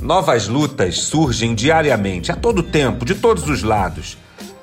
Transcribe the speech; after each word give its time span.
Novas 0.00 0.48
lutas 0.48 0.98
surgem 0.98 1.54
diariamente, 1.54 2.32
a 2.32 2.36
todo 2.36 2.62
tempo, 2.62 3.04
de 3.04 3.14
todos 3.14 3.46
os 3.48 3.62
lados. 3.62 4.16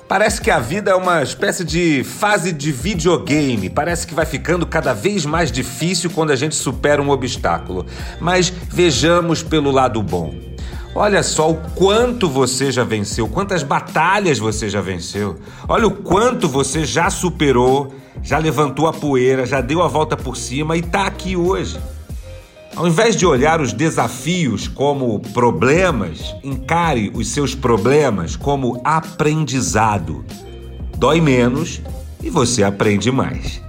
Parece 0.08 0.40
que 0.40 0.50
a 0.50 0.58
vida 0.58 0.90
é 0.90 0.94
uma 0.94 1.22
espécie 1.22 1.64
de 1.64 2.02
fase 2.02 2.50
de 2.50 2.72
videogame. 2.72 3.70
Parece 3.70 4.04
que 4.04 4.14
vai 4.14 4.26
ficando 4.26 4.66
cada 4.66 4.92
vez 4.92 5.24
mais 5.24 5.52
difícil 5.52 6.10
quando 6.10 6.32
a 6.32 6.36
gente 6.36 6.56
supera 6.56 7.00
um 7.00 7.10
obstáculo. 7.10 7.86
Mas 8.18 8.48
vejamos 8.48 9.42
pelo 9.42 9.70
lado 9.70 10.02
bom. 10.02 10.34
Olha 10.92 11.22
só 11.22 11.50
o 11.50 11.56
quanto 11.74 12.28
você 12.28 12.72
já 12.72 12.82
venceu, 12.82 13.28
quantas 13.28 13.62
batalhas 13.62 14.38
você 14.38 14.68
já 14.68 14.80
venceu. 14.80 15.38
Olha 15.68 15.86
o 15.86 15.92
quanto 15.92 16.48
você 16.48 16.84
já 16.84 17.10
superou, 17.10 17.94
já 18.22 18.38
levantou 18.38 18.88
a 18.88 18.92
poeira, 18.92 19.46
já 19.46 19.60
deu 19.60 19.82
a 19.82 19.88
volta 19.88 20.16
por 20.16 20.36
cima 20.36 20.76
e 20.76 20.80
está 20.80 21.06
aqui 21.06 21.36
hoje. 21.36 21.78
Ao 22.76 22.86
invés 22.86 23.16
de 23.16 23.26
olhar 23.26 23.60
os 23.60 23.72
desafios 23.72 24.68
como 24.68 25.20
problemas, 25.32 26.34
encare 26.44 27.10
os 27.14 27.28
seus 27.28 27.54
problemas 27.54 28.36
como 28.36 28.80
aprendizado. 28.84 30.24
Dói 30.96 31.20
menos 31.20 31.80
e 32.22 32.30
você 32.30 32.62
aprende 32.62 33.10
mais. 33.10 33.60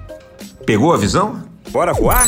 Pegou 0.65 0.93
a 0.93 0.97
visão? 0.97 1.43
Bora 1.71 1.93
voar? 1.93 2.27